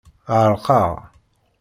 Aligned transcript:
Ɛerqeɣ. 0.39 0.89